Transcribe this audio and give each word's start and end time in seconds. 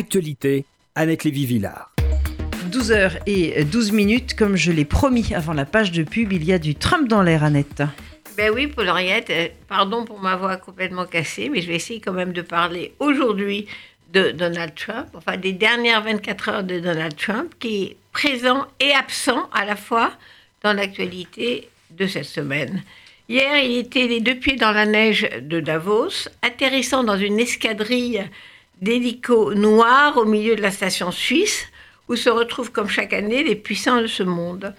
Actualité, 0.00 0.64
Annette 0.94 1.24
Lévy-Villard. 1.24 1.92
12h 2.70 3.18
et 3.26 3.64
12 3.64 3.92
minutes, 3.92 4.34
comme 4.34 4.56
je 4.56 4.72
l'ai 4.72 4.86
promis 4.86 5.34
avant 5.34 5.52
la 5.52 5.66
page 5.66 5.92
de 5.92 6.04
pub, 6.04 6.32
il 6.32 6.42
y 6.42 6.54
a 6.54 6.58
du 6.58 6.74
Trump 6.74 7.06
dans 7.06 7.20
l'air, 7.20 7.44
Annette. 7.44 7.82
Ben 8.34 8.50
oui, 8.54 8.66
Paul 8.66 8.88
Henriette, 8.88 9.28
euh, 9.28 9.48
pardon 9.68 10.06
pour 10.06 10.18
ma 10.18 10.36
voix 10.36 10.56
complètement 10.56 11.04
cassée, 11.04 11.50
mais 11.50 11.60
je 11.60 11.66
vais 11.66 11.74
essayer 11.74 12.00
quand 12.00 12.14
même 12.14 12.32
de 12.32 12.40
parler 12.40 12.94
aujourd'hui 12.98 13.66
de 14.10 14.30
Donald 14.30 14.74
Trump, 14.74 15.08
enfin 15.12 15.36
des 15.36 15.52
dernières 15.52 16.02
24 16.02 16.48
heures 16.48 16.64
de 16.64 16.80
Donald 16.80 17.14
Trump, 17.14 17.52
qui 17.60 17.82
est 17.82 17.96
présent 18.10 18.66
et 18.80 18.92
absent 18.92 19.50
à 19.52 19.66
la 19.66 19.76
fois 19.76 20.12
dans 20.62 20.72
l'actualité 20.72 21.68
de 21.90 22.06
cette 22.06 22.24
semaine. 22.24 22.82
Hier, 23.28 23.62
il 23.62 23.76
était 23.76 24.06
les 24.06 24.20
deux 24.20 24.36
pieds 24.36 24.56
dans 24.56 24.72
la 24.72 24.86
neige 24.86 25.28
de 25.42 25.60
Davos, 25.60 26.30
atterrissant 26.40 27.04
dans 27.04 27.18
une 27.18 27.38
escadrille 27.38 28.24
d'hélicos 28.80 29.54
noirs 29.54 30.16
au 30.16 30.24
milieu 30.24 30.56
de 30.56 30.62
la 30.62 30.70
station 30.70 31.10
suisse, 31.10 31.66
où 32.08 32.16
se 32.16 32.30
retrouvent 32.30 32.72
comme 32.72 32.88
chaque 32.88 33.12
année 33.12 33.44
les 33.44 33.54
puissants 33.54 34.00
de 34.00 34.06
ce 34.06 34.22
monde. 34.22 34.74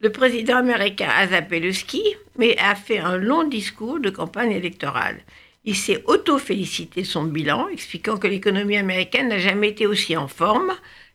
Le 0.00 0.10
président 0.10 0.56
américain 0.56 1.08
a 1.16 1.28
zappé 1.28 1.60
le 1.60 1.72
ski, 1.72 2.02
mais 2.36 2.56
a 2.58 2.74
fait 2.74 2.98
un 2.98 3.16
long 3.16 3.44
discours 3.44 4.00
de 4.00 4.10
campagne 4.10 4.52
électorale. 4.52 5.20
Il 5.64 5.76
s'est 5.76 6.02
auto-félicité 6.06 7.04
son 7.04 7.22
bilan, 7.22 7.68
expliquant 7.68 8.16
que 8.16 8.26
l'économie 8.26 8.76
américaine 8.76 9.28
n'a 9.28 9.38
jamais 9.38 9.68
été 9.68 9.86
aussi 9.86 10.16
en 10.16 10.26
forme, 10.26 10.72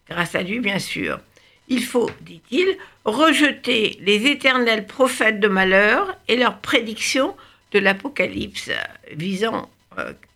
grâce 0.10 0.35
à 0.35 0.41
lui 0.41 0.60
bien 0.60 0.80
sûr. 0.80 1.20
Il 1.68 1.84
faut, 1.84 2.10
dit-il, 2.22 2.77
rejeter 3.04 3.98
les 4.02 4.26
éternels 4.27 4.88
prophètes 4.88 5.41
de 5.41 5.49
malheur 5.49 6.16
et 6.30 6.38
leurs 6.38 6.60
prédictions 6.60 7.35
de 7.74 7.80
l'apocalypse, 7.80 8.72
visant 9.12 9.70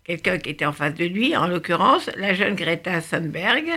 quelqu'un 0.03 0.37
qui 0.37 0.49
était 0.49 0.65
en 0.65 0.73
face 0.73 0.95
de 0.95 1.05
lui, 1.05 1.35
en 1.35 1.47
l'occurrence 1.47 2.09
la 2.17 2.33
jeune 2.33 2.55
Greta 2.55 3.01
Thunberg. 3.01 3.69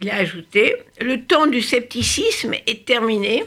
Il 0.00 0.10
a 0.10 0.16
ajouté 0.16 0.76
Le 1.00 1.22
temps 1.24 1.46
du 1.46 1.60
scepticisme 1.60 2.54
est 2.66 2.84
terminé. 2.84 3.44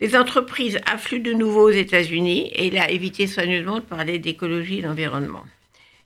Les 0.00 0.16
entreprises 0.16 0.80
affluent 0.86 1.20
de 1.20 1.32
nouveau 1.32 1.68
aux 1.68 1.70
États-Unis 1.70 2.50
et 2.52 2.66
il 2.66 2.78
a 2.78 2.90
évité 2.90 3.26
soigneusement 3.26 3.76
de 3.76 3.84
parler 3.84 4.18
d'écologie 4.18 4.78
et 4.78 4.82
d'environnement. 4.82 5.44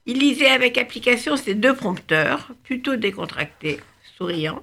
Il 0.05 0.19
lisait 0.19 0.51
avec 0.51 0.79
application 0.79 1.37
ces 1.37 1.55
deux 1.55 1.75
prompteurs, 1.75 2.49
plutôt 2.63 2.97
décontractés, 2.97 3.81
souriants. 4.17 4.63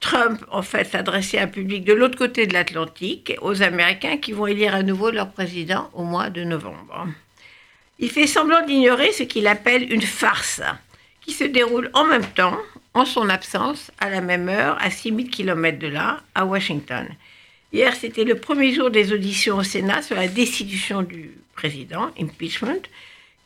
Trump, 0.00 0.44
en 0.50 0.62
fait, 0.62 0.84
s'adressait 0.84 1.38
à 1.38 1.44
un 1.44 1.48
public 1.48 1.84
de 1.84 1.92
l'autre 1.92 2.18
côté 2.18 2.46
de 2.46 2.52
l'Atlantique, 2.52 3.34
aux 3.40 3.62
Américains 3.62 4.18
qui 4.18 4.32
vont 4.32 4.46
élire 4.46 4.74
à 4.74 4.82
nouveau 4.82 5.10
leur 5.10 5.30
président 5.30 5.88
au 5.94 6.04
mois 6.04 6.28
de 6.30 6.44
novembre. 6.44 7.08
Il 8.00 8.10
fait 8.10 8.28
semblant 8.28 8.64
d'ignorer 8.64 9.12
ce 9.12 9.24
qu'il 9.24 9.48
appelle 9.48 9.92
une 9.92 10.02
farce, 10.02 10.62
qui 11.20 11.32
se 11.32 11.42
déroule 11.42 11.90
en 11.94 12.04
même 12.04 12.26
temps, 12.26 12.56
en 12.94 13.04
son 13.04 13.28
absence, 13.28 13.90
à 13.98 14.08
la 14.08 14.20
même 14.20 14.48
heure, 14.48 14.78
à 14.80 14.90
6000 14.90 15.28
km 15.30 15.80
de 15.80 15.88
là, 15.88 16.20
à 16.36 16.46
Washington. 16.46 17.08
Hier, 17.72 17.94
c'était 17.96 18.22
le 18.22 18.36
premier 18.36 18.72
jour 18.72 18.90
des 18.90 19.12
auditions 19.12 19.56
au 19.56 19.62
Sénat 19.64 20.02
sur 20.02 20.14
la 20.14 20.28
destitution 20.28 21.02
du 21.02 21.32
président, 21.54 22.10
impeachment, 22.20 22.82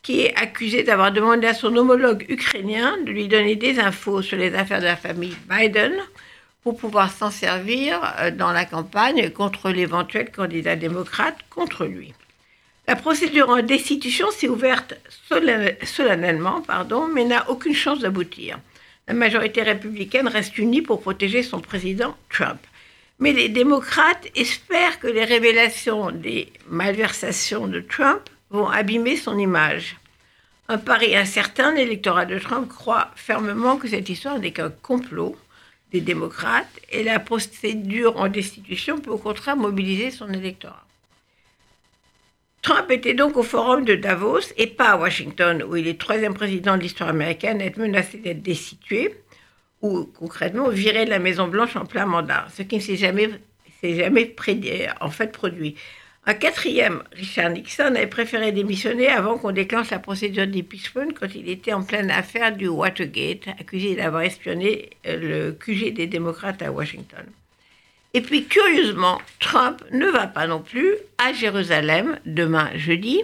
qui 0.03 0.20
est 0.20 0.36
accusé 0.36 0.83
d'avoir 0.83 1.12
demandé 1.12 1.47
à 1.47 1.55
son 1.55 1.75
homologue 1.75 2.27
ukrainien 2.28 2.98
de 3.06 3.11
lui 3.11 3.28
donner 3.28 3.56
des 3.56 3.78
infos 3.78 4.20
sur 4.20 4.36
les 4.36 4.55
affaires 4.55 4.80
de 4.80 4.84
la 4.84 4.97
famille 4.97 5.36
Biden 5.48 5.95
pour 6.62 6.77
pouvoir 6.77 7.11
s'en 7.11 7.30
servir 7.30 8.00
euh, 8.19 8.30
dans 8.30 8.53
la 8.53 8.67
campagne 8.67 9.30
contre 9.30 9.70
l'éventuel 9.70 10.30
candidat 10.30 10.77
démocrate 10.77 11.39
contre 11.48 11.86
lui. 11.86 12.12
La 12.89 12.97
procédure 12.97 13.49
en 13.49 13.63
destitution 13.63 14.31
s'est 14.33 14.49
ouverte 14.49 14.95
solennellement, 15.85 16.63
pardon, 16.63 17.07
mais 17.07 17.25
n'a 17.25 17.49
aucune 17.49 17.75
chance 17.75 18.01
d'aboutir. 18.01 18.59
La 19.07 19.15
majorité 19.15 19.63
républicaine 19.63 20.27
reste 20.27 20.59
unie 20.59 20.83
pour 20.83 21.01
protéger 21.01 21.43
son 21.43 21.61
président 21.61 22.17
Trump. 22.29 22.59
Mais 23.21 23.33
les 23.33 23.49
démocrates 23.49 24.27
espèrent 24.35 24.99
que 24.99 25.07
les 25.07 25.25
révélations 25.25 26.11
des 26.11 26.53
malversations 26.69 27.69
de 27.69 27.81
Trump 27.81 28.21
vont 28.51 28.69
abîmer 28.69 29.17
son 29.17 29.39
image. 29.39 29.97
Un 30.69 30.79
pari 30.79 31.15
incertain, 31.17 31.73
l'électorat 31.75 32.25
de 32.25 32.39
Trump 32.39 32.69
croit 32.69 33.11
fermement 33.15 33.77
que 33.77 33.89
cette 33.89 34.09
histoire 34.09 34.39
n'est 34.39 34.53
qu'un 34.53 34.71
complot 34.71 35.37
des 35.92 36.01
démocrates 36.01 36.81
et 36.91 37.05
la 37.05 37.21
procédure 37.21 38.17
en 38.17 38.29
destitution 38.29 38.98
peut 38.98 39.11
au 39.11 39.19
contraire 39.19 39.57
mobiliser 39.57 40.11
son 40.11 40.33
électorat. 40.33 40.85
Trump 42.62 42.89
était 42.92 43.14
donc 43.14 43.36
au 43.36 43.42
forum 43.42 43.84
de 43.84 43.96
Davos 43.96 44.52
et 44.56 44.68
pas 44.68 44.90
à 44.90 44.96
Washington, 44.96 45.64
où 45.68 45.74
il 45.74 45.89
est 45.89 46.00
troisième 46.00 46.33
président 46.33 46.77
de 46.77 46.83
l'histoire 46.83 47.08
américaine 47.08 47.61
à 47.61 47.64
être 47.64 47.77
menacé 47.77 48.18
d'être 48.18 48.40
destitué 48.40 49.17
ou 49.80 50.05
concrètement 50.05 50.68
viré 50.68 51.05
de 51.05 51.11
la 51.11 51.18
Maison-Blanche 51.18 51.74
en 51.74 51.84
plein 51.84 52.06
mandat, 52.06 52.46
ce 52.55 52.62
qui 52.62 52.77
ne 52.77 52.80
s'est 52.80 52.96
jamais, 52.96 53.30
jamais 53.83 54.34
en 55.00 55.11
fait 55.11 55.33
produit. 55.33 55.74
Un 56.24 56.34
quatrième, 56.34 57.02
Richard 57.11 57.50
Nixon, 57.50 57.96
avait 57.96 58.06
préféré 58.06 58.52
démissionner 58.52 59.08
avant 59.08 59.39
qu'on 59.39 59.50
déclenche 59.50 59.90
la 59.90 59.98
procédure 59.98 60.46
d'impeachment 60.46 61.12
quand 61.18 61.34
il 61.34 61.48
était 61.48 61.73
en 61.73 61.83
pleine 61.83 62.12
affaire 62.12 62.56
du 62.56 62.68
Watergate, 62.68 63.48
accusé 63.58 63.96
d'avoir 63.96 64.23
espionné 64.23 64.90
euh, 65.05 65.17
le 65.17 65.52
QG 65.52 65.92
des 65.92 66.06
démocrates 66.06 66.62
à 66.62 66.70
Washington. 66.70 67.27
Et 68.14 68.20
puis, 68.20 68.45
curieusement, 68.45 69.20
Trump 69.39 69.83
ne 69.90 70.06
va 70.06 70.27
pas 70.27 70.46
non 70.46 70.61
plus 70.61 70.95
à 71.17 71.33
Jérusalem 71.33 72.18
demain 72.27 72.70
jeudi 72.77 73.23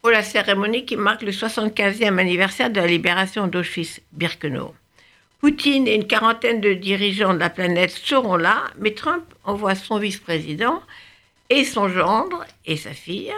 pour 0.00 0.10
la 0.10 0.22
cérémonie 0.22 0.86
qui 0.86 0.96
marque 0.96 1.22
le 1.22 1.30
75e 1.30 2.18
anniversaire 2.18 2.70
de 2.70 2.80
la 2.80 2.86
libération 2.86 3.46
d'Auschwitz-Birkenau. 3.46 4.74
Poutine 5.40 5.86
et 5.86 5.94
une 5.94 6.06
quarantaine 6.06 6.62
de 6.62 6.72
dirigeants 6.72 7.34
de 7.34 7.38
la 7.38 7.50
planète 7.50 7.90
seront 7.90 8.36
là, 8.36 8.64
mais 8.78 8.92
Trump 8.94 9.24
envoie 9.44 9.74
son 9.74 9.98
vice-président 9.98 10.82
et 11.50 11.64
son 11.64 11.90
gendre 11.90 12.46
et 12.64 12.78
sa 12.78 12.94
fille, 12.94 13.32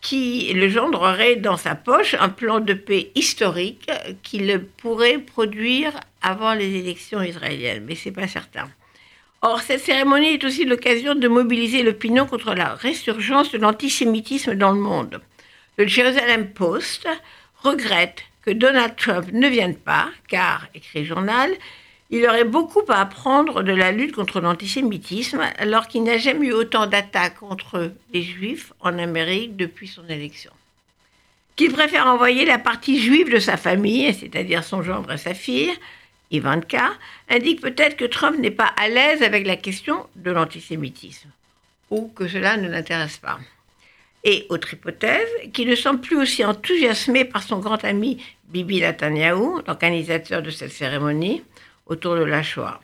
qui 0.00 0.50
le 0.54 0.70
gendre 0.70 1.02
aurait 1.02 1.36
dans 1.36 1.58
sa 1.58 1.74
poche 1.74 2.14
un 2.18 2.30
plan 2.30 2.60
de 2.60 2.72
paix 2.72 3.10
historique 3.14 3.90
qu'il 4.22 4.64
pourrait 4.78 5.18
produire 5.18 5.92
avant 6.22 6.54
les 6.54 6.76
élections 6.76 7.22
israéliennes, 7.22 7.84
mais 7.84 7.94
c'est 7.94 8.10
pas 8.10 8.26
certain. 8.26 8.70
Or, 9.40 9.62
cette 9.62 9.80
cérémonie 9.80 10.34
est 10.34 10.44
aussi 10.44 10.64
l'occasion 10.64 11.14
de 11.14 11.28
mobiliser 11.28 11.84
l'opinion 11.84 12.26
contre 12.26 12.54
la 12.54 12.74
résurgence 12.74 13.52
de 13.52 13.58
l'antisémitisme 13.58 14.56
dans 14.56 14.72
le 14.72 14.80
monde. 14.80 15.20
Le 15.76 15.86
Jerusalem 15.86 16.50
Post 16.50 17.06
regrette 17.62 18.24
que 18.42 18.50
Donald 18.50 18.96
Trump 18.96 19.28
ne 19.32 19.46
vienne 19.48 19.76
pas, 19.76 20.08
car, 20.26 20.66
écrit 20.74 21.00
le 21.00 21.04
journal, 21.04 21.52
il 22.10 22.26
aurait 22.26 22.44
beaucoup 22.44 22.82
à 22.88 23.00
apprendre 23.00 23.62
de 23.62 23.72
la 23.72 23.92
lutte 23.92 24.16
contre 24.16 24.40
l'antisémitisme, 24.40 25.42
alors 25.58 25.86
qu'il 25.86 26.02
n'a 26.02 26.18
jamais 26.18 26.48
eu 26.48 26.52
autant 26.52 26.86
d'attaques 26.86 27.38
contre 27.38 27.92
les 28.12 28.22
juifs 28.22 28.72
en 28.80 28.98
Amérique 28.98 29.56
depuis 29.56 29.86
son 29.86 30.06
élection. 30.08 30.50
Qu'il 31.54 31.72
préfère 31.72 32.06
envoyer 32.06 32.44
la 32.44 32.58
partie 32.58 32.98
juive 33.00 33.30
de 33.30 33.38
sa 33.38 33.56
famille, 33.56 34.12
c'est-à-dire 34.14 34.64
son 34.64 34.82
gendre 34.82 35.12
et 35.12 35.18
sa 35.18 35.34
fille, 35.34 35.72
Ivanka, 36.30 36.92
indique 37.28 37.60
peut-être 37.60 37.96
que 37.96 38.04
Trump 38.04 38.38
n'est 38.38 38.50
pas 38.50 38.72
à 38.76 38.88
l'aise 38.88 39.22
avec 39.22 39.46
la 39.46 39.56
question 39.56 40.06
de 40.16 40.30
l'antisémitisme, 40.30 41.30
ou 41.90 42.08
que 42.08 42.28
cela 42.28 42.56
ne 42.56 42.68
l'intéresse 42.68 43.16
pas. 43.18 43.38
Et 44.24 44.46
autre 44.48 44.74
hypothèse, 44.74 45.28
qu'il 45.52 45.68
ne 45.68 45.74
semble 45.74 46.00
plus 46.00 46.16
aussi 46.16 46.44
enthousiasmé 46.44 47.24
par 47.24 47.42
son 47.42 47.60
grand 47.60 47.82
ami 47.84 48.22
Bibi 48.48 48.80
Netanyahu, 48.80 49.62
l'organisateur 49.66 50.42
de 50.42 50.50
cette 50.50 50.72
cérémonie, 50.72 51.42
autour 51.86 52.16
de 52.16 52.24
la 52.24 52.42
Shoah. 52.42 52.80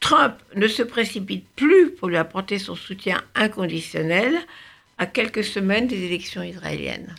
Trump 0.00 0.34
ne 0.54 0.68
se 0.68 0.82
précipite 0.82 1.46
plus 1.56 1.90
pour 1.90 2.08
lui 2.08 2.16
apporter 2.16 2.58
son 2.58 2.76
soutien 2.76 3.22
inconditionnel 3.34 4.38
à 4.98 5.06
quelques 5.06 5.42
semaines 5.42 5.86
des 5.86 6.04
élections 6.04 6.42
israéliennes. 6.42 7.14